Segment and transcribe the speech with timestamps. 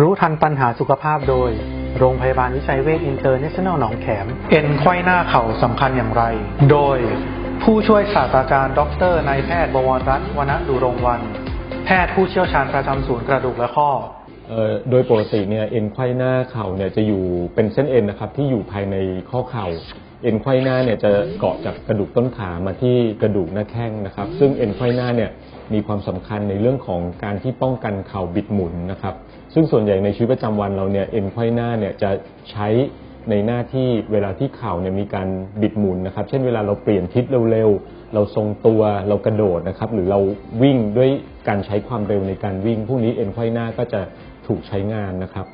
[0.00, 1.50] รู้ทันปัญหาสุขภาพโดย
[1.98, 6.22] โรงพยาบาลวิชัยเวชอินเตอร์เนชั่นแนลหนองแขม เอ็นไขว้หน้าเข่าสำคัญอย่างไร
[6.70, 6.98] โดย
[7.62, 11.20] ผู้ช่วยศาสตราจารย์ดอกเตอร์นายแพทย์บวรรัตน์วณดุรงวัน
[11.86, 13.90] แพทย์ผู้เชี่ยวชาญประจำศูนย์กระดูกและข้อ
[14.52, 17.22] ออโดยปกติเนี่ยเอ็นไขว้หน้าเข่าเนี่ยจะอยู่
[17.54, 18.96] เป็นเส้นเอ็นนะครับที่อยู่ภายใน
[19.30, 19.66] ข้อเข่า
[20.22, 25.30] เอ็นไขว้หน้าเนี่ยจะเกาะจากกระดูกต้นขามาที่กระดูกหน้าแข้งนะครับ ซึ่งเอ็นไขว้หน้าเนี่ย
[25.74, 29.14] มีความสำคัญในเรื่องของการที่ป้องกันเข่าบิดหมุนนะครับ
[29.54, 32.10] ซึ่งส่วนใหญ่ในชีวิตประจำวันเราเนี่ยเอ็นไขว้หน้าเนี่ยจะ
[32.50, 32.68] ใช้
[33.30, 35.28] ในหน้าที่เวลาที่เข่าเนี่ยมีการ
[35.62, 40.20] บิดหมุนนะครับ เช่นเวลาเราเปลี่ยนทิศเร็วๆ เราทรงตัวเรากระโดดนะครับ หรือเรา
[40.62, 41.10] วิ่งด้วย
[41.48, 44.00] การใช้ความเร็วในการวิ่งพวกนี้เอ็นไขว้หน้าก็จะ
[44.46, 45.46] ถูกใช้งานนะครับ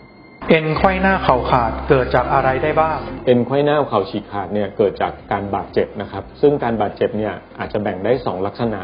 [0.48, 8.80] เอ็นไขว้หน้าเข่าขาดเกิดจากอะไรได้บ้าง เอ็นไขว้หน้าเข่าฉีกขาดเนี่ยเกิดจากการบาดเจ็บนะครับ ซึ่งการบาดเจ็บเนี่ยอาจจะแบ่งได้ 2 ลักษณะ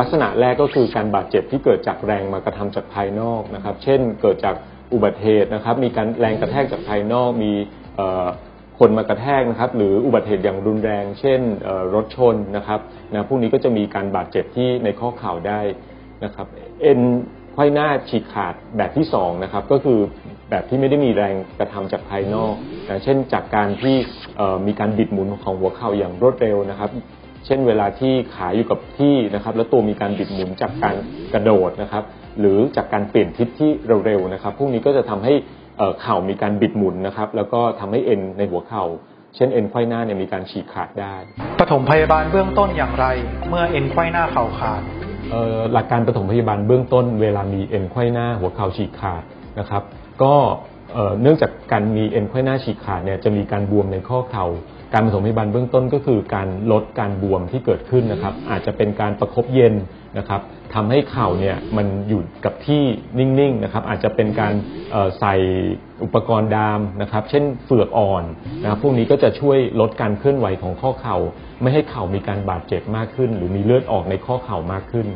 [0.00, 4.56] ลักษณะแรกก็คือการบาดเจ็บที่เกิดจากแรงมากระทำจากภายนอกนะครับ เช่น เกิดจาก
[4.92, 7.52] อุบัติเหตุนะครับ มีการแรงกระแทกจากภายนอก มี
[8.78, 11.40] คนมากระแทกนะครับ หรืออุบัติเหตุอย่างรุนแรง เช่น
[11.94, 12.80] รถชนนะครับ
[13.12, 15.60] นะพวกนี้ก็จะมีการบาดเจ็บที่ในข้อเข่าได้
[16.24, 16.46] นะครับ
[16.82, 17.00] เอ็น
[17.52, 20.00] ไขว้หน้าฉีกขาดแบบที่สองนะครับก็คือ
[20.50, 22.54] แบบที่ไม่ได้มีแรงกระทำจากภายนอก
[22.88, 23.96] นะเช่นจากการที่
[24.36, 26.90] เอ่อมีการบิดหมุนของหัวเข่าอย่างรวดเร็วนะครับ
[27.46, 30.94] เช่นเวลาที่ขาอยู่กับที่นะครับ แล้วตัวมีการบิดหมุนจากการ
[31.34, 32.04] กระโดดนะครับ
[32.40, 33.70] หรือจากการเปลี่ยนทิศที่
[34.06, 35.34] เร็วๆนะครับ พวกนี้ก็จะทำให้
[35.78, 38.84] เอ่อเข่ามีการบิดหมุนนะครับ แล้วก็ทำให้เอ็นในหัวเข่า
[39.36, 41.14] เช่นเอ็นไขว้หน้าเนี่ยมีการฉีกขาดได้
[41.60, 43.06] ปฐมพยาบาลเบื้องต้นอย่างไร
[43.48, 44.82] เมื่อเอ็นไขว้หน้าเข่าขาด
[45.30, 49.22] เอ่อหลักการปฐมพยาบาลเบื้องต้น เวลามีเอ็นไขว้หน้าหัวเข่าฉีกขาด
[49.58, 49.82] นะครับ
[50.22, 50.34] ก็
[51.20, 54.46] เนื่องจากการมีเอ็นไขว้หน้าฉีกขาดเนี่ยจะมีการบวมในข้อเข่า
[54.92, 59.74] การปฐมพยาบาลเบื้องต้นก็คือการลดการบวมที่เกิดขึ้นนะครับ อาจจะเป็นการประคบเย็น
[60.18, 60.40] นะครับ
[60.74, 62.82] ทำให้เข่าเนี่ยมันอยู่กับที่
[63.18, 64.54] นิ่งๆนะครับ อาจจะเป็นการ
[65.20, 65.36] ใส่
[66.02, 68.24] อุปกรณ์ดามนะครับ เช่นเฟือกอ่อน
[68.62, 71.16] นะครับพวกนี้ก็จะช่วยลดการเคลื่อนไหวของข้อเข่า
[71.62, 75.06] ไม่ให้เข่ามีการบาดเจ็บมากขึ้น หรือมีเลือดออกในข้อเข่ามากขึ้น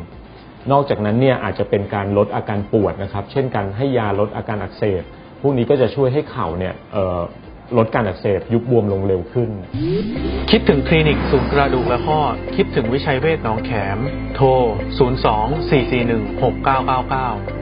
[0.70, 5.02] นอกจากนั้นเนี่ยอาจจะเป็นการลดอาการปวดนะครับเช่นการให้ยาลดอาการอักเสบ
[5.42, 7.20] พวกนี้ก็จะช่วยให้เข่าเนี่ยเอ่อ
[7.78, 9.50] ลดการอักเสบยุบบวมลงเร็วขึ้น
[10.50, 12.20] คิดถึงคลินิกสูงกระดูกและข้อ
[12.56, 13.98] คิดถึงวิชัยเวชหนองแขม
[14.34, 14.46] โทร
[15.08, 17.61] 02 441